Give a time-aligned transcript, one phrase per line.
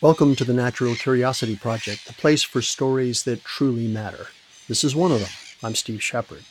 [0.00, 4.28] Welcome to the Natural Curiosity Project, the place for stories that truly matter.
[4.68, 5.28] This is one of them.
[5.60, 6.44] I'm Steve Shepard.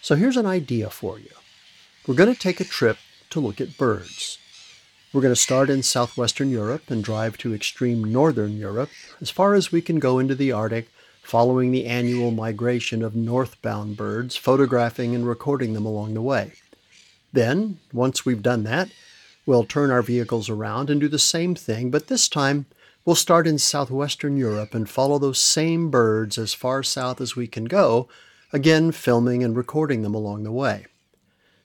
[0.00, 1.28] So here's an idea for you.
[2.06, 2.96] We're going to take a trip
[3.28, 4.38] to look at birds.
[5.12, 8.88] We're going to start in southwestern Europe and drive to extreme northern Europe,
[9.20, 10.88] as far as we can go into the Arctic,
[11.22, 16.52] following the annual migration of northbound birds, photographing and recording them along the way.
[17.30, 18.88] Then, once we've done that,
[19.44, 22.66] We'll turn our vehicles around and do the same thing, but this time
[23.04, 27.48] we'll start in southwestern Europe and follow those same birds as far south as we
[27.48, 28.08] can go,
[28.52, 30.86] again filming and recording them along the way.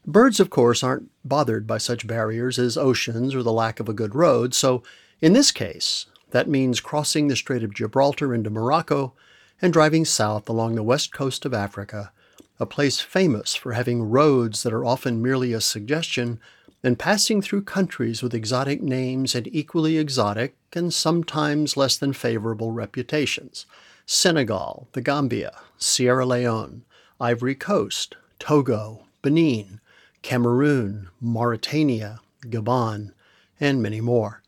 [0.08, 3.94] Birds, of course, aren't bothered by such barriers as oceans or the lack of a
[3.94, 4.82] good road, so
[5.22, 9.14] in this case, that means crossing the Strait of Gibraltar into Morocco
[9.62, 12.12] and driving south along the west coast of Africa,
[12.60, 16.40] a place famous for having roads that are often merely a suggestion
[16.84, 22.72] and passing through countries with exotic names and equally exotic and sometimes less than favorable
[22.72, 23.66] reputations
[24.06, 26.86] Senegal, the Gambia, Sierra Leone,
[27.20, 29.82] Ivory Coast, Togo, Benin,
[30.22, 33.12] Cameroon, Mauritania, Gabon,
[33.60, 34.44] and many more.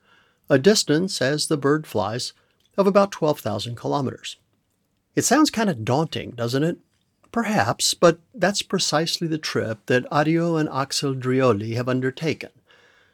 [0.49, 2.31] A distance, as the bird flies,
[2.77, 4.37] of about 12,000 kilometers.
[5.13, 6.77] It sounds kind of daunting, doesn't it?
[7.31, 12.49] Perhaps, but that's precisely the trip that Ario and Axel Drioli have undertaken.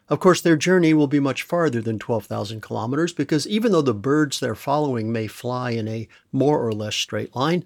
[0.08, 3.92] Of course, their journey will be much farther than 12,000 kilometers because even though the
[3.92, 7.64] birds they're following may fly in a more or less straight line,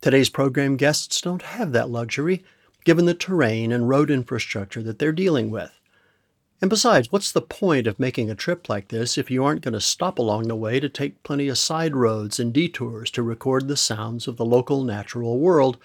[0.00, 2.42] today's program guests don't have that luxury
[2.84, 5.78] given the terrain and road infrastructure that they're dealing with.
[6.64, 9.74] And besides, what's the point of making a trip like this if you aren't going
[9.74, 13.68] to stop along the way to take plenty of side roads and detours to record
[13.68, 15.76] the sounds of the local natural world,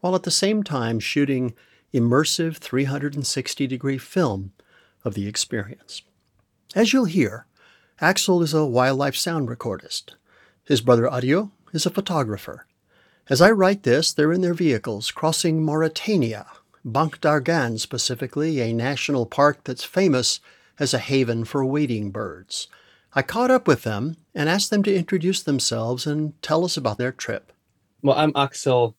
[0.00, 1.54] while at the same time shooting
[1.94, 4.50] immersive 360 degree film
[5.04, 6.02] of the experience?
[6.74, 7.46] As you'll hear,
[8.00, 10.16] Axel is a wildlife sound recordist.
[10.64, 12.66] His brother Ario is a photographer.
[13.30, 16.46] As I write this, they're in their vehicles crossing Mauritania
[16.88, 20.38] Banc d'Arguin specifically, a national park that's famous
[20.78, 22.68] as a haven for wading birds.
[23.12, 26.98] I caught up with them and asked them to introduce themselves and tell us about
[26.98, 27.50] their trip.
[28.02, 28.96] Well, I'm Axel.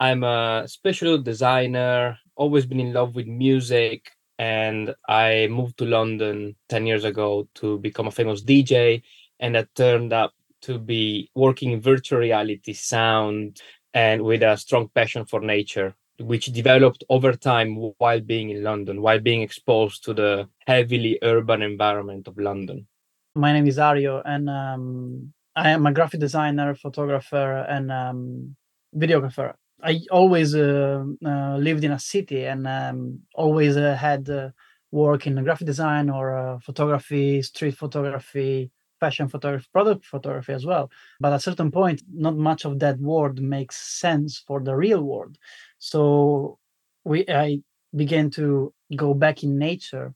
[0.00, 6.56] I'm a spatial designer, always been in love with music, and I moved to London
[6.70, 9.02] 10 years ago to become a famous DJ,
[9.40, 10.32] and that turned up
[10.62, 13.60] to be working in virtual reality sound
[13.92, 19.02] and with a strong passion for nature which developed over time while being in London,
[19.02, 22.86] while being exposed to the heavily urban environment of London.
[23.34, 28.56] My name is Ario, and um, I am a graphic designer, photographer, and um,
[28.96, 29.54] videographer.
[29.82, 34.50] I always uh, uh, lived in a city and um, always uh, had uh,
[34.90, 40.90] work in graphic design or uh, photography, street photography, fashion photography, product photography as well.
[41.20, 45.02] But at a certain point, not much of that world makes sense for the real
[45.02, 45.36] world.
[45.86, 46.58] So
[47.04, 47.60] we I
[47.94, 50.14] began to go back in nature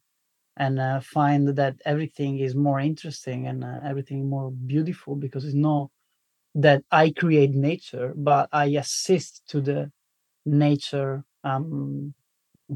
[0.56, 5.54] and uh, find that everything is more interesting and uh, everything more beautiful because it's
[5.54, 5.88] not
[6.56, 9.92] that I create nature, but I assist to the
[10.44, 12.14] nature, um,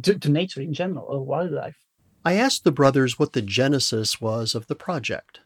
[0.01, 1.77] to, to nature in general, or wildlife.
[2.25, 5.41] I asked the brothers what the genesis was of the project.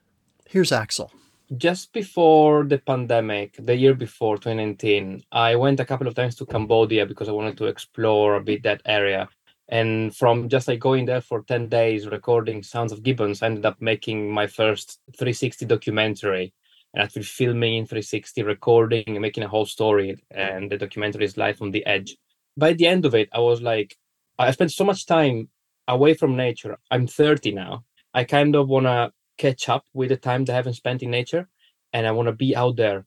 [0.46, 1.10] Here's Axel
[1.56, 6.46] just before the pandemic, the year before 2019, I went a couple of times to
[6.46, 9.28] Cambodia because I wanted to explore a bit that area.
[9.68, 13.66] And from just like going there for 10 days recording sounds of gibbons, I ended
[13.66, 16.52] up making my first 360 documentary
[16.94, 20.16] and actually filming in 360, recording and making a whole story.
[20.30, 22.16] And the documentary is live on the edge.
[22.56, 23.96] By the end of it, I was like,
[24.38, 25.48] I spent so much time
[25.86, 26.78] away from nature.
[26.90, 27.84] I'm 30 now.
[28.14, 31.48] I kind of want to catch up with the time they haven't spent in nature
[31.92, 33.06] and i want to be out there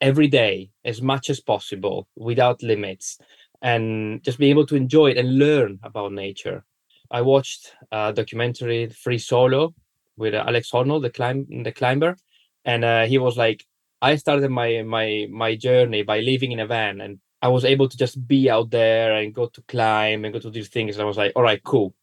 [0.00, 3.18] every day as much as possible without limits
[3.62, 6.64] and just be able to enjoy it and learn about nature.
[7.10, 9.74] I watched a documentary free solo
[10.16, 12.16] with uh, alex honnold the climb the climber
[12.64, 13.64] and uh, he was like
[14.00, 17.88] i started my my my journey by living in a van and i was able
[17.88, 21.02] to just be out there and go to climb and go to these things and
[21.02, 21.94] i was like all right cool.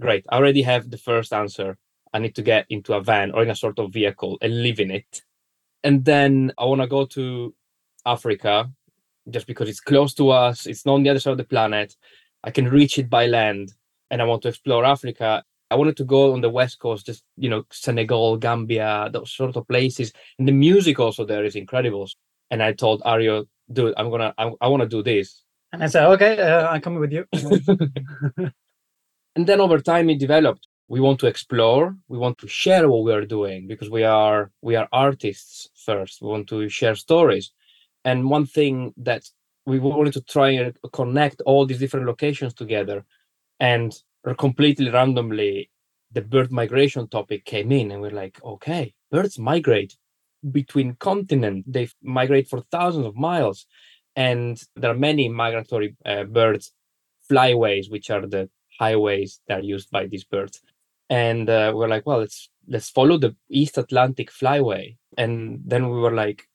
[0.00, 0.24] Great.
[0.30, 1.78] I already have the first answer
[2.12, 4.80] I need to get into a van or in a sort of vehicle and live
[4.80, 5.22] in it.
[5.84, 7.54] And then I want to go to
[8.04, 8.70] Africa
[9.30, 11.96] just because it's close to us, it's not on the other side of the planet.
[12.44, 13.72] I can reach it by land
[14.10, 15.44] and I want to explore Africa.
[15.70, 19.56] I wanted to go on the west coast, just you know, Senegal, Gambia, those sort
[19.56, 20.12] of places.
[20.38, 22.08] And the music also there is incredible.
[22.50, 25.42] And I told Ario, dude, I'm gonna, I, I want to do this.
[25.72, 27.24] And I said, okay, uh, I'm coming with you.
[29.34, 33.04] and then over time, it developed we want to explore we want to share what
[33.04, 36.20] we are doing because we are we are artists first.
[36.20, 37.52] We want to share stories.
[38.04, 39.22] And one thing that
[39.64, 43.04] we wanted to try and connect all these different locations together
[43.60, 43.94] and
[44.38, 45.70] completely randomly
[46.10, 49.96] the bird migration topic came in and we're like okay birds migrate
[50.50, 53.66] between continents they migrate for thousands of miles.
[54.14, 56.72] And there are many migratory uh, birds
[57.30, 60.60] flyways which are the highways that are used by these birds
[61.12, 64.96] and uh, we're like well let's let's follow the east atlantic flyway.
[65.18, 66.48] And then we were like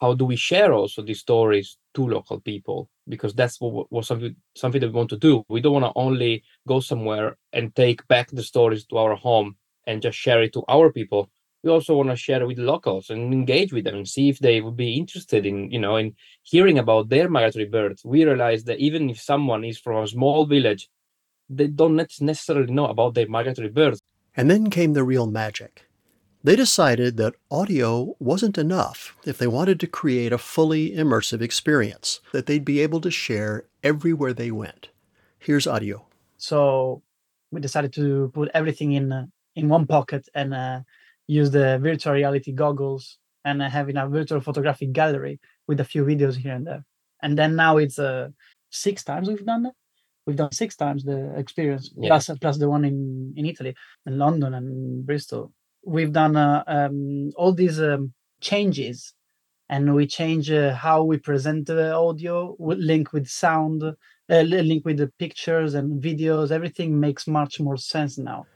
[0.00, 2.88] how do we share also these stories to local people?
[3.08, 5.44] Because that's what, was something something that we want to do.
[5.48, 9.56] We don't want to only go somewhere and take back the stories to our home
[9.88, 11.28] and just share it to our people.
[11.64, 14.38] We also want to share it with locals and engage with them and see if
[14.38, 18.62] they would be interested in you know in hearing about their migratory birds we realize
[18.64, 20.88] that even if someone is from a small village
[21.48, 24.00] they don't necessarily know about their migratory birds
[24.36, 25.84] and then came the real magic
[26.44, 32.20] they decided that audio wasn't enough if they wanted to create a fully immersive experience
[32.32, 34.90] that they'd be able to share everywhere they went.
[35.38, 36.02] Here's Ario.
[36.36, 37.02] So
[37.50, 39.24] we decided to put everything in uh,
[39.56, 40.80] in one pocket and uh,
[41.26, 46.04] use the virtual reality goggles and uh, having a virtual photographic gallery with a few
[46.04, 46.84] videos here and there.
[47.22, 48.28] And then now it's uh,
[48.68, 49.76] six times we've done that.
[50.26, 52.08] We've done six times the experience, yeah.
[52.08, 53.74] plus plus the one in in Italy,
[54.06, 55.52] in London and Bristol.
[55.84, 59.14] We've done uh, um, all these um, changes
[59.68, 63.92] and we change uh, how we present the audio link with sound uh,
[64.28, 68.46] link with the pictures and videos everything makes much more sense now.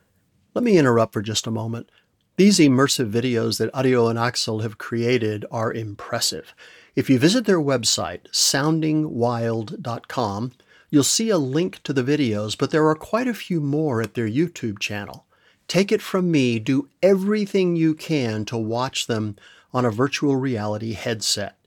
[0.54, 1.90] Let me interrupt for just a moment.
[2.36, 6.54] These immersive videos that Ario and axel have created are impressive.
[6.94, 10.52] If you visit their website soundingwild.com
[10.90, 14.14] you'll see a link to the videos but there are quite a few more at
[14.14, 15.26] their youtube channel
[15.68, 19.36] Take it from me, do everything you can to watch them
[19.74, 21.58] on a virtual reality headset.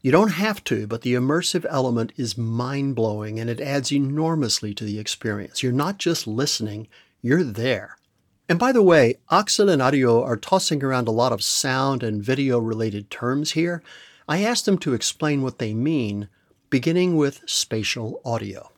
[0.00, 4.72] You don't have to, but the immersive element is mind blowing and it adds enormously
[4.74, 5.60] to the experience.
[5.60, 6.86] You're not just listening,
[7.20, 7.96] you're there.
[8.48, 12.22] And by the way, Axel and Ario are tossing around a lot of sound and
[12.22, 13.82] video related terms here.
[14.28, 16.28] I asked them to explain what they mean,
[16.70, 18.70] beginning with spatial audio.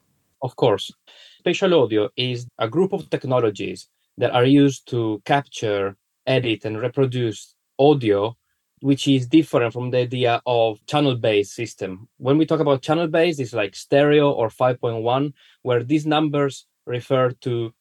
[0.43, 0.93] Of course.
[1.39, 3.89] Spatial audio is a group of technologies
[4.19, 5.97] that are used to capture,
[6.27, 8.37] edit, and reproduce audio,
[8.81, 12.09] which is different from the idea of channel-based system.
[12.19, 15.33] When we talk about channel-based, it's like stereo or 5.1,
[15.63, 17.75] where these numbers refer to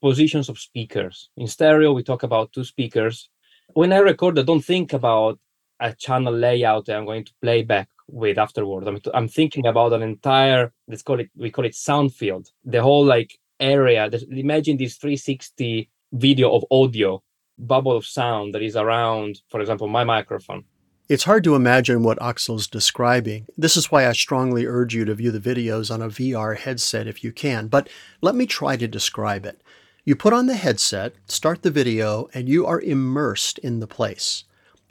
[0.00, 1.30] positions of speakers.
[1.36, 3.28] In stereo, we talk about two speakers.
[3.72, 5.38] When I record, I don't think about
[5.80, 8.86] a channel layout that I'm going to play back with afterward.
[8.86, 12.82] I'm, I'm thinking about an entire, let's call it, we call it sound field, the
[12.82, 17.22] whole like area that imagine this 360 video of audio
[17.58, 20.64] bubble of sound that is around for example my microphone
[21.06, 23.46] it's hard to imagine what Axel's describing.
[23.58, 27.06] This is why I strongly urge you to view the videos on a VR headset
[27.06, 27.90] if you can, but
[28.22, 29.60] let me try to describe it.
[30.06, 34.44] You put on the headset, start the video, and you are immersed in the place.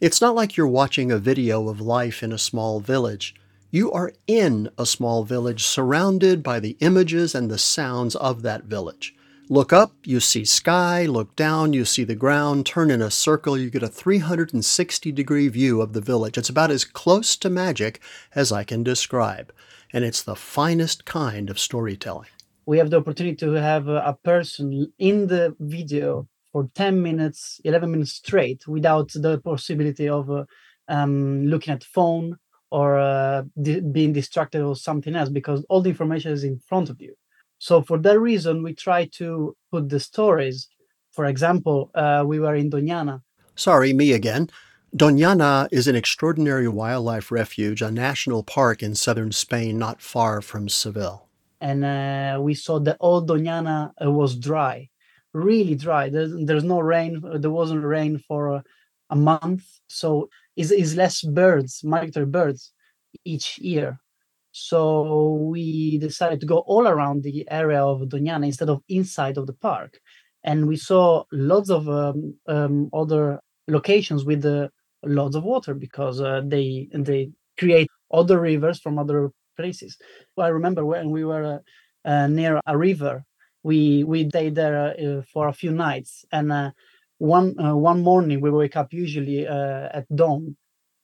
[0.04, 3.34] It's not like you're watching a video of life in a small village.
[3.72, 8.66] You are in a small village surrounded by the images and the sounds of that
[8.66, 9.16] village.
[9.48, 13.58] Look up, you see sky, look down, you see the ground, turn in a circle,
[13.58, 16.38] you get a 360 degree view of the village.
[16.38, 18.02] It's about as close to magic
[18.36, 19.54] as I can describe,
[19.94, 22.28] and it's the finest kind of storytelling.
[22.66, 27.60] We have the opportunity to have uh, a person in the video for 10 minutes,
[27.66, 30.46] 11 minutes straight without the possibility of uh,
[30.88, 32.38] um, looking at phone
[32.70, 36.90] or uh, di- being distracted or something else because all the information is in front
[36.90, 37.14] of you.
[37.58, 40.70] So for that reason, we try to put the stories.
[41.12, 43.22] For example, uh, we were in Doñana.
[43.56, 44.50] Sorry, me again.
[44.96, 50.70] Doñana is an extraordinary wildlife refuge, a national park in southern Spain, not far from
[50.70, 51.28] Seville.
[51.60, 54.90] And uh, we saw that all Doñana uh, was dry,
[55.34, 56.10] really dry.
[56.10, 57.22] There's, there's no rain.
[57.36, 58.64] There wasn't rain for
[59.10, 59.64] a month.
[59.88, 62.72] So is is less birds, migratory birds,
[63.26, 64.00] each year.
[64.52, 69.48] So we decided to go all around the area of Doñana instead of inside of
[69.48, 70.00] the park,
[70.44, 74.68] and we saw lots of um, um, other locations with uh,
[75.04, 79.98] lots of water because uh, they they create other rivers from other places.
[80.38, 81.62] I remember when we were
[82.06, 83.24] uh near a river,
[83.64, 86.72] we we stayed there uh, for a few nights, and uh,
[87.18, 90.56] one uh, one morning we wake up usually uh, at dawn.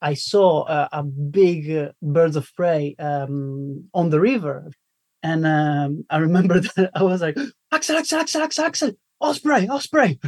[0.01, 4.71] I saw uh, a big uh, birds of prey um, on the river.
[5.21, 7.37] And um, i remember that i was like
[7.73, 10.19] axel axel axel axel axel osprey, osprey,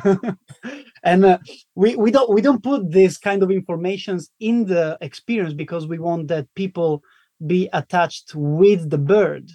[1.03, 1.37] and uh,
[1.75, 5.99] we we don't we don't put this kind of informations in the experience because we
[5.99, 7.01] want that people
[7.45, 9.49] be attached with the bird.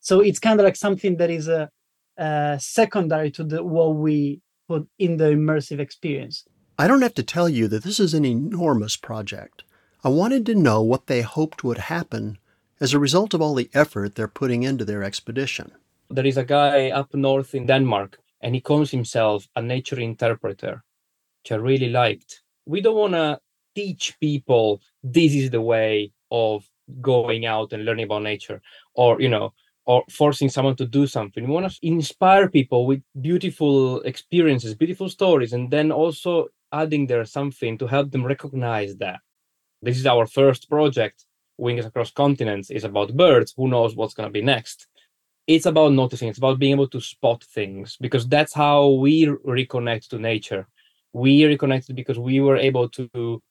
[0.00, 1.70] So it's kind of like something that is a,
[2.16, 6.44] a secondary to the what we put in the immersive experience.
[6.78, 9.62] I don't have to tell you that this is an enormous project.
[10.02, 12.38] I wanted to know what they hoped would happen
[12.80, 15.72] as a result of all the effort they're putting into their expedition.
[16.10, 20.82] There is a guy up north in Denmark, and he calls himself a nature interpreter,
[21.42, 22.42] which I really liked.
[22.66, 23.40] We don't want to
[23.74, 26.68] teach people this is the way of
[27.00, 28.60] going out and learning about nature,
[28.94, 29.54] or you know,
[29.86, 31.46] or forcing someone to do something.
[31.46, 37.24] We want to inspire people with beautiful experiences, beautiful stories, and then also adding there
[37.24, 39.20] something to help them recognize that.
[39.82, 41.26] This is our first project,
[41.58, 43.52] Wings Across Continents, is about birds.
[43.56, 44.86] Who knows what's going to be next?
[45.46, 50.08] It's about noticing, it's about being able to spot things because that's how we reconnect
[50.08, 50.66] to nature.
[51.12, 53.42] We reconnected because we were able to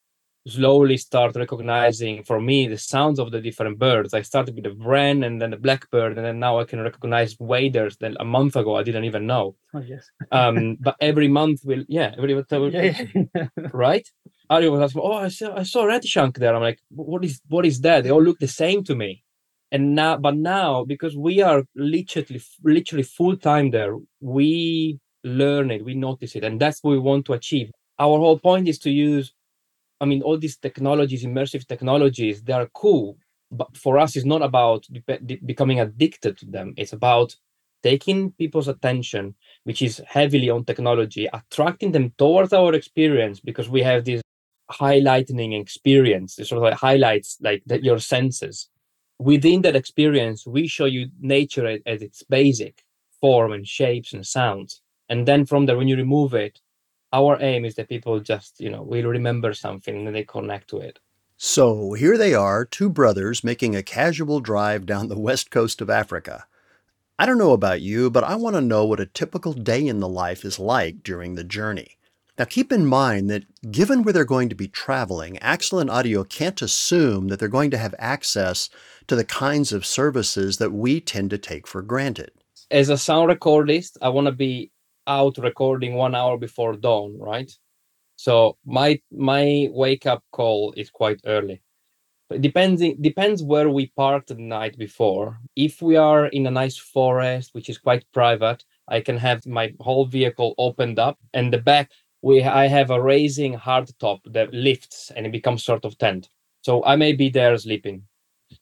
[0.47, 4.13] slowly start recognizing for me the sounds of the different birds.
[4.13, 7.39] I started with the wren and then the blackbird, and then now I can recognize
[7.39, 9.55] waders that a month ago I didn't even know.
[9.73, 10.09] Oh yes.
[10.31, 13.47] Um, but every month will yeah, every yeah, yeah.
[13.73, 14.07] right?
[14.49, 17.65] Ari was asking, "Oh, I saw I saw redshank there." I'm like, "What is what
[17.65, 19.23] is that?" They all look the same to me.
[19.71, 25.85] And now, but now because we are literally literally full time there, we learn it,
[25.85, 27.71] we notice it, and that's what we want to achieve.
[27.97, 29.33] Our whole point is to use
[30.03, 33.17] I mean, all these technologies, immersive technologies, they are cool,
[33.51, 36.73] but for us, it's not about be- becoming addicted to them.
[36.77, 37.35] It's about
[37.83, 43.81] taking people's attention, which is heavily on technology, attracting them towards our experience because we
[43.81, 44.21] have this
[44.71, 48.69] highlighting experience, It sort of like highlights like that your senses.
[49.19, 52.83] Within that experience, we show you nature at, at its basic
[53.21, 54.81] form and shapes and sounds.
[55.09, 56.59] And then from there, when you remove it,
[57.13, 60.77] our aim is that people just, you know, will remember something and they connect to
[60.79, 60.99] it.
[61.37, 65.89] So here they are, two brothers making a casual drive down the west coast of
[65.89, 66.45] Africa.
[67.19, 69.99] I don't know about you, but I want to know what a typical day in
[69.99, 71.97] the life is like during the journey.
[72.39, 76.27] Now keep in mind that given where they're going to be traveling, Axel and Ario
[76.27, 78.69] can't assume that they're going to have access
[79.07, 82.31] to the kinds of services that we tend to take for granted.
[82.71, 84.71] As a sound recordist, I want to be
[85.07, 87.51] out recording one hour before dawn, right?
[88.15, 91.61] So my my wake up call is quite early.
[92.29, 95.39] But depending depends where we parked the night before.
[95.55, 99.73] If we are in a nice forest, which is quite private, I can have my
[99.79, 101.91] whole vehicle opened up, and the back
[102.21, 106.29] we I have a raising hard top that lifts and it becomes sort of tent.
[106.61, 108.03] So I may be there sleeping.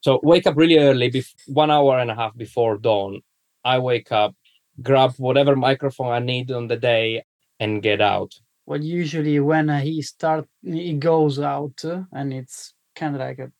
[0.01, 3.21] So wake up really early, bef- one hour and a half before dawn.
[3.63, 4.35] I wake up,
[4.81, 7.23] grab whatever microphone I need on the day
[7.59, 8.33] and get out.
[8.65, 13.39] Well, usually when uh, he start, he goes out, uh, and it's kind of like
[13.39, 13.51] a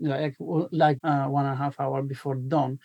[0.00, 0.36] like
[0.70, 2.78] like uh, one and a half hour before dawn.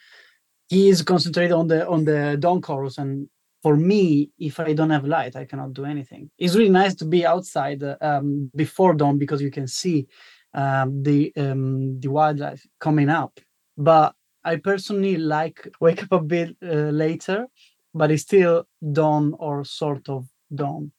[0.69, 3.27] He is concentrated on the on the dawn chorus, and
[3.61, 6.31] for me, if I don't have light, I cannot do anything.
[6.37, 10.07] It's really nice to be outside uh, um, before dawn because you can see
[10.53, 13.39] um, the um, the wildlife coming up.
[13.77, 17.47] But I personally like wake up a bit uh, later,
[17.93, 20.91] but it's still dawn or sort of dawn.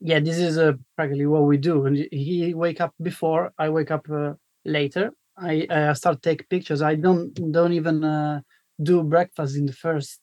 [0.00, 1.86] Yeah, this is uh, practically what we do.
[1.86, 5.12] And he wake up before, I wake up uh, later.
[5.36, 6.82] I start take pictures.
[6.82, 8.40] I don't don't even uh,
[8.82, 10.20] do breakfast in the first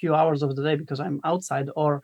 [0.00, 2.02] few hours of the day because I'm outside or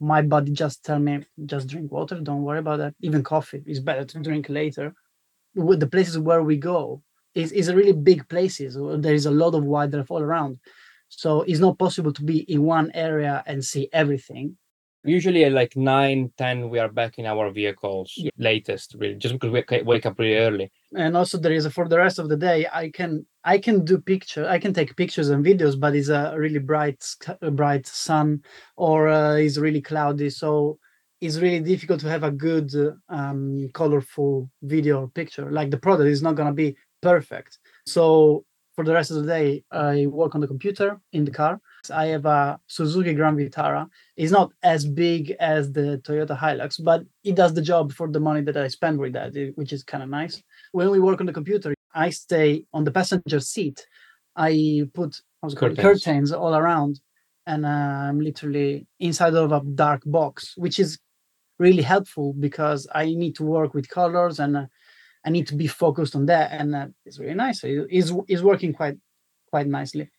[0.00, 3.80] my body just tell me just drink water don't worry about that even coffee is
[3.80, 4.94] better to drink later
[5.54, 7.02] with the places where we go
[7.36, 8.76] is, is a really big places.
[8.76, 10.58] There is a lot of wildlife all around.
[11.08, 14.56] So it's not possible to be in one area and see everything.
[15.04, 18.30] Usually at like 9, 10, we are back in our vehicles yeah.
[18.38, 20.72] latest, really, just because we wake up really early.
[20.96, 23.84] And also there is a, for the rest of the day, I can I can
[23.84, 27.04] do picture, I can take pictures and videos, but it's a really bright
[27.52, 28.42] bright sun
[28.76, 30.30] or uh, it's really cloudy.
[30.30, 30.80] So
[31.20, 32.72] it's really difficult to have a good
[33.08, 35.50] um, colorful video or picture.
[35.50, 37.58] Like the product is not going to be perfect.
[37.86, 38.44] So
[38.76, 41.60] for the rest of the day, I work on the computer in the car.
[41.90, 43.88] I have a Suzuki Grand Vitara.
[44.16, 48.20] It's not as big as the Toyota Hilux, but it does the job for the
[48.20, 50.42] money that I spend with that, which is kind of nice.
[50.72, 53.86] When we work on the computer, I stay on the passenger seat.
[54.36, 55.16] I put
[55.54, 55.80] curtains.
[55.80, 57.00] curtains all around,
[57.46, 60.98] and I'm literally inside of a dark box, which is
[61.58, 64.66] really helpful because I need to work with colors and uh,
[65.26, 67.60] I need to be focused on that, and uh, it's really nice.
[67.64, 68.96] It's, it's working quite
[69.50, 70.10] quite nicely.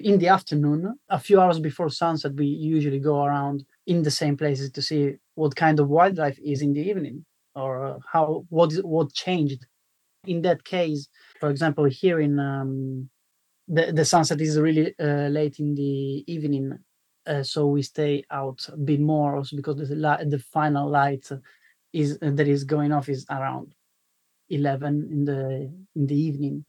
[0.00, 4.36] In the afternoon, a few hours before sunset, we usually go around in the same
[4.36, 7.24] places to see what kind of wildlife is in the evening
[7.56, 9.66] or uh, how what is what changed
[10.26, 11.08] in that case
[11.40, 13.08] for example here in um,
[13.68, 16.78] the, the sunset is really uh, late in the evening
[17.26, 21.28] uh, so we stay out a bit more also because the, the final light
[21.92, 23.72] is uh, that is going off is around
[24.48, 26.64] 11 in the in the evening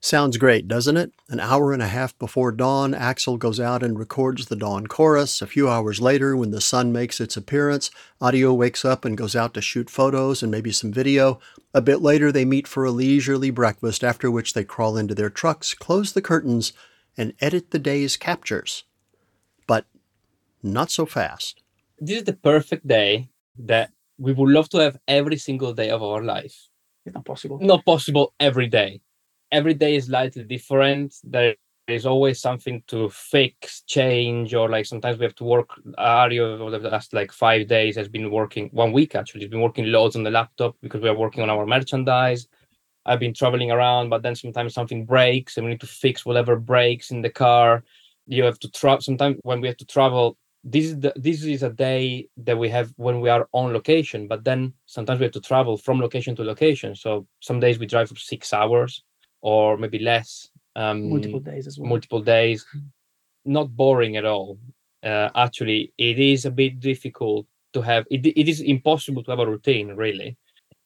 [0.00, 1.12] Sounds great, doesn't it?
[1.28, 5.42] An hour and a half before dawn, Axel goes out and records the dawn chorus.
[5.42, 9.34] A few hours later, when the sun makes its appearance, Ario wakes up and goes
[9.34, 11.40] out to shoot photos and maybe some video.
[11.74, 15.30] A bit later, they meet for a leisurely breakfast, after which they crawl into their
[15.30, 16.72] trucks, close the curtains,
[17.16, 18.84] and edit the day's captures.
[19.66, 19.84] But
[20.62, 21.60] not so fast.
[21.98, 26.04] This is the perfect day that we would love to have every single day of
[26.04, 26.68] our life.
[27.08, 29.00] It's not possible Not possible every day.
[29.50, 31.14] Every day is slightly different.
[31.24, 31.54] There
[31.86, 35.70] is always something to fix, change, or like sometimes we have to work.
[35.98, 39.40] Ario over the last like five days has been working one week actually.
[39.40, 42.46] He's been working loads on the laptop because we are working on our merchandise.
[43.06, 46.56] I've been traveling around, but then sometimes something breaks and we need to fix whatever
[46.56, 47.82] breaks in the car.
[48.26, 49.00] You have to travel.
[49.00, 52.68] Sometimes when we have to travel, this is the, this is a day that we
[52.68, 54.28] have when we are on location.
[54.28, 56.94] But then sometimes we have to travel from location to location.
[56.94, 59.04] So some days we drive for six hours
[59.40, 60.50] or maybe less.
[60.76, 62.64] Um, multiple days as well multiple days.
[63.44, 64.58] Not boring at all.
[65.02, 68.04] Uh, actually, it is a bit difficult to have.
[68.10, 69.88] It, it is impossible to have a routine.
[69.94, 70.36] Really,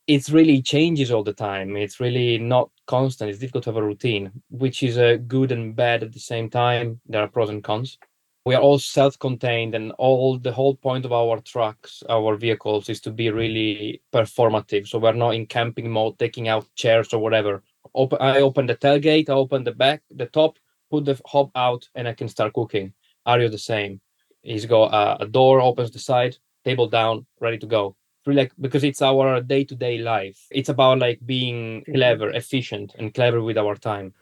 [0.06, 1.76] it's really changes all the time.
[1.76, 3.30] It's really not constant.
[3.30, 6.50] It's difficult to have a routine, which is a good and bad at the same
[6.50, 7.00] time.
[7.06, 7.98] There are pros and cons.
[8.44, 13.00] We are all self-contained, and all the whole point of our trucks, our vehicles, is
[13.02, 13.37] to be mm-hmm.
[13.37, 14.88] really performative.
[14.88, 17.62] So we're not in camping mode, taking out chairs or whatever.
[17.94, 20.59] Open, I open the tailgate, I open the back, the top,
[20.90, 22.94] put the hob out, and I can start cooking.
[23.26, 24.00] are you the same.
[24.42, 27.96] He's got a, a door, opens the side, table down, ready to go.
[28.26, 30.46] Like because it's our day-to-day life.
[30.50, 31.94] It's about like being mm-hmm.
[31.94, 34.14] clever, efficient, and clever with our time.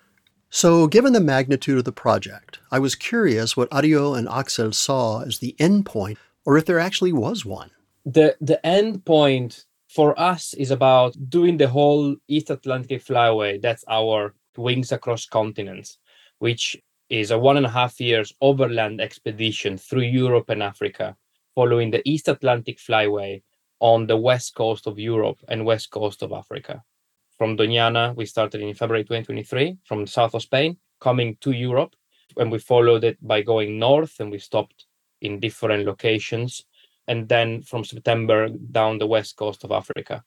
[0.53, 5.21] So, given the magnitude of the project, I was curious what Ario and Axel saw
[5.23, 7.71] as the end point, or if there actually was one.
[8.05, 13.61] the the end point for us is about doing the whole East Atlantic flyway.
[13.63, 15.99] That's our wings across continents,
[16.41, 16.77] which
[17.09, 21.17] is a one and a half years overland expedition through Europe and Africa,
[21.55, 23.43] following the East Atlantic flyway
[23.79, 26.83] on the west coast of Europe and west coast of Africa.
[27.41, 31.97] From Doñana, we started in February 2023 from the south of Spain, coming to Europe,
[32.37, 34.85] and we followed it by going north, and we stopped
[35.23, 36.67] in different locations
[37.09, 40.23] and then from September down the west coast of Africa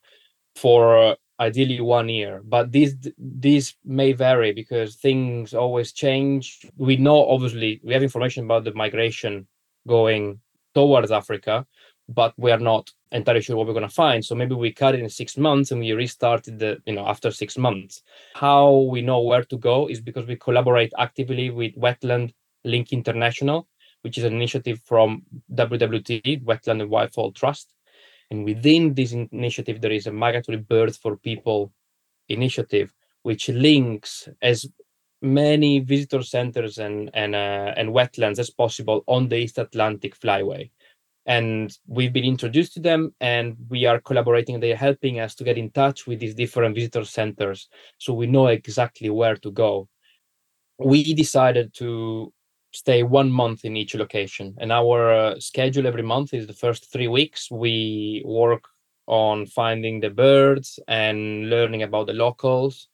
[0.55, 2.41] for uh, ideally one year.
[2.43, 6.65] But these these may vary because things always change.
[6.77, 9.45] We know obviously we have information about the migration
[9.87, 10.39] going
[10.73, 11.67] towards Africa,
[12.13, 14.23] but we are not entirely sure what we're going to find.
[14.23, 17.31] So maybe we cut it in six months and we restarted the you know after
[17.31, 18.01] six months.
[18.35, 23.67] How we know where to go is because we collaborate actively with Wetland Link International
[24.03, 25.23] which is an initiative from
[25.53, 27.73] WWT, Wetland and Wildfowl Trust.
[28.29, 31.71] And within this initiative, there is a Migratory Birds for People
[32.29, 34.67] initiative, which links as
[35.21, 40.69] many visitor centers and and uh, and wetlands as possible on the East Atlantic Flyway.
[41.25, 44.59] And we've been introduced to them, and we are collaborating.
[44.59, 48.27] They are helping us to get in touch with these different visitor centers, so we
[48.27, 49.87] know exactly where to go.
[50.79, 52.33] We decided to
[52.73, 54.55] stay one month in each location.
[54.57, 57.49] And our uh, schedule every month is the first three weeks.
[57.51, 58.67] We work
[59.05, 62.87] on finding the birds and learning about the locals.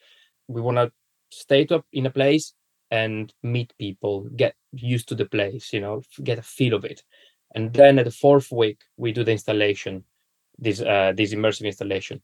[0.48, 0.92] We want to
[1.32, 2.54] stay up in a place
[2.92, 7.04] and meet people, get used to the place, you know, get a feel of it.
[7.56, 10.04] And then at the fourth week, we do the installation,
[10.58, 12.22] this uh, this immersive installation.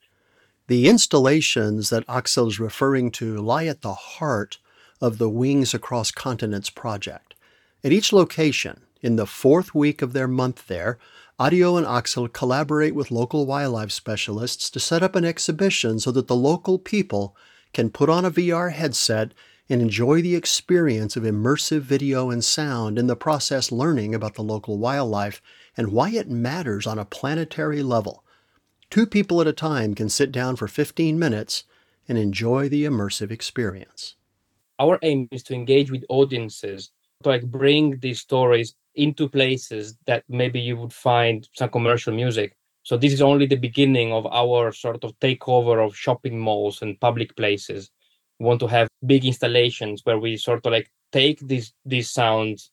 [0.67, 4.57] The installations that Axel is referring to lie at the heart
[4.99, 7.35] of the Wings Across Continents project.
[7.83, 10.97] At each location, in the fourth week of their month there,
[11.39, 16.27] Ario and Axel collaborate with local wildlife specialists to set up an exhibition so that
[16.27, 17.35] the local people
[17.73, 19.33] can put on a VR headset
[19.69, 24.43] and enjoy the experience of immersive video and sound, in the process, learning about the
[24.43, 25.41] local wildlife
[25.75, 28.23] and why it matters on a planetary level.
[28.89, 31.63] Two people at a time can sit down for 15 minutes
[32.07, 34.15] and enjoy the immersive experience.
[34.79, 36.91] Our aim is to engage with audiences
[37.23, 42.55] to like bring these stories into places that maybe you would find some commercial music.
[42.83, 46.99] So this is only the beginning of our sort of takeover of shopping malls and
[46.99, 47.89] public places.
[48.39, 52.71] Want to have big installations where we sort of like take these these sounds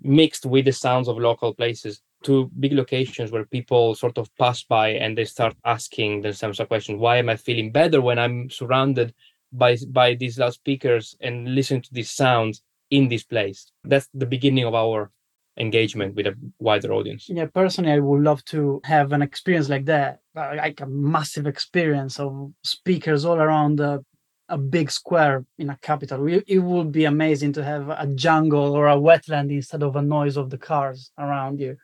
[0.00, 4.62] mixed with the sounds of local places to big locations where people sort of pass
[4.62, 8.48] by and they start asking themselves a question why am i feeling better when i'm
[8.50, 9.12] surrounded
[9.52, 13.70] by by these loudspeakers and listening to these sounds in this place?
[13.84, 15.10] That's the beginning of our
[15.58, 17.28] engagement with a wider audience.
[17.28, 20.20] Yeah personally i would love to have an experience like that.
[20.34, 24.04] Like a massive experience of speakers all around the
[24.48, 26.26] a big square in a capital.
[26.26, 30.36] It would be amazing to have a jungle or a wetland instead of a noise
[30.36, 31.76] of the cars around you.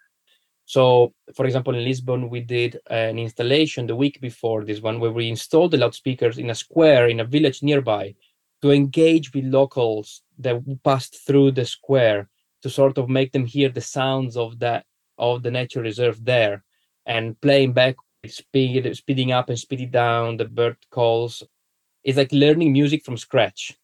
[0.67, 5.13] So, for example, in Lisbon, we did an installation the week before this one where
[5.13, 8.15] we installed the loudspeakers in a square in a village nearby
[8.63, 12.31] to engage with locals that passed through the square
[12.63, 14.87] to sort of make them hear the sounds of that
[15.19, 16.65] of the nature reserve there
[17.05, 17.95] and playing back
[18.27, 21.43] speed speeding up and speeding down the bird calls
[22.05, 23.77] it's like learning music from scratch.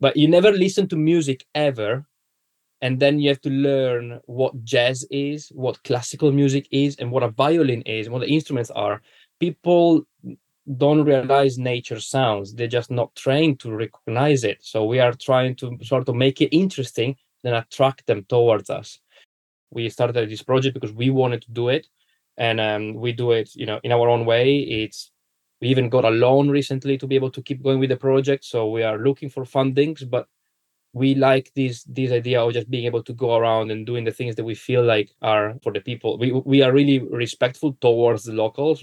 [0.00, 2.04] But you never listen to music ever
[2.82, 7.22] and then you have to learn what jazz is what classical music is and what
[7.22, 9.00] a violin is and what the instruments are.
[9.40, 10.06] People
[10.76, 12.52] don't realize nature sounds.
[12.52, 14.58] They're just not trained to recognize it.
[14.60, 18.98] So we are trying to sort of make it interesting then attract them towards us.
[19.70, 21.86] We started this project because we wanted to do it
[22.36, 24.58] and um, we do it you know in our own way.
[24.58, 25.10] It's
[25.60, 28.44] we even got a loan recently to be able to keep going with the project
[28.44, 30.28] so we are looking for fundings but
[30.96, 34.10] we like this this idea of just being able to go around and doing the
[34.10, 36.18] things that we feel like are for the people.
[36.18, 38.82] We we are really respectful towards the locals.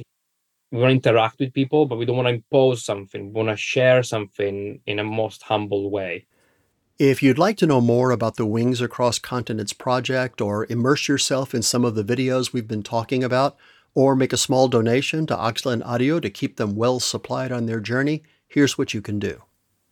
[0.72, 3.26] We want to interact with people, but we don't want to impose something.
[3.26, 6.28] We want to share something in a most humble way.
[7.00, 11.56] If you'd like to know more about the Wings Across Continents project or immerse yourself
[11.56, 13.58] in some of the videos we've been talking about,
[13.96, 17.66] or make a small donation to Axel and Ario to keep them well supplied on
[17.66, 19.42] their journey, here's what you can do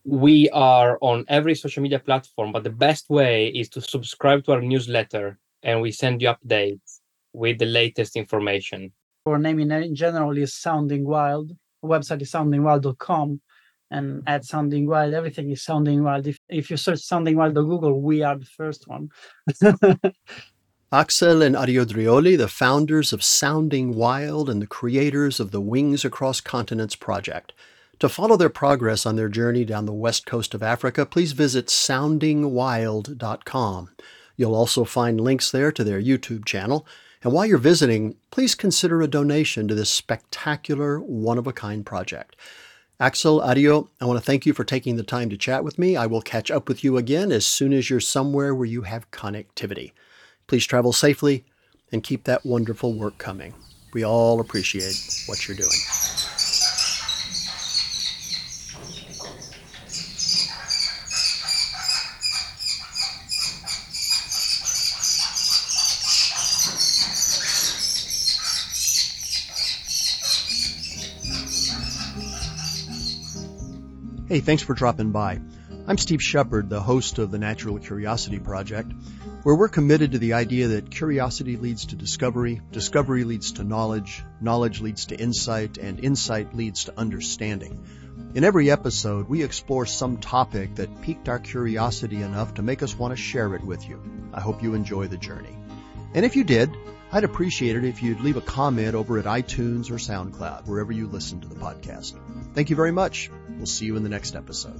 [0.03, 4.53] we are on every social media platform, but the best way is to subscribe to
[4.53, 6.99] our newsletter and we send you updates
[7.33, 8.91] with the latest information.
[9.25, 11.51] Our name in uh, general is Sounding Wild.
[11.83, 13.41] Our website is soundingwild.com
[13.91, 16.25] and at Sounding Wild, everything is Sounding Wild.
[16.25, 19.09] If, if you search Sounding Wild on Google, we are the first one.
[20.93, 26.03] Axel and Ario Drioli, the founders of Sounding Wild and the creators of the Wings
[26.03, 27.53] Across Continents project.
[27.99, 31.67] To follow their progress on their journey down the west coast of Africa, please visit
[31.67, 33.89] soundingwild.com.
[34.35, 36.85] You'll also find links there to their YouTube channel.
[37.23, 41.85] And while you're visiting, please consider a donation to this spectacular, one of a kind
[41.85, 42.35] project.
[42.99, 45.95] Axel, Ario, I want to thank you for taking the time to chat with me.
[45.95, 49.09] I will catch up with you again as soon as you're somewhere where you have
[49.11, 49.93] connectivity.
[50.51, 51.45] Please travel safely
[51.93, 53.53] and keep that wonderful work coming.
[53.93, 55.69] We all appreciate what you're doing.
[74.27, 75.39] Hey, thanks for dropping by.
[75.87, 78.91] I'm Steve Shepard, the host of the Natural Curiosity Project,
[79.43, 84.23] where we're committed to the idea that curiosity leads to discovery, discovery leads to knowledge,
[84.39, 87.83] knowledge leads to insight, and insight leads to understanding.
[88.35, 92.97] In every episode, we explore some topic that piqued our curiosity enough to make us
[92.97, 94.01] want to share it with you.
[94.33, 95.57] I hope you enjoy the journey.
[96.13, 96.69] And if you did,
[97.11, 101.07] I'd appreciate it if you'd leave a comment over at iTunes or SoundCloud, wherever you
[101.07, 102.17] listen to the podcast.
[102.53, 103.29] Thank you very much.
[103.57, 104.79] We'll see you in the next episode.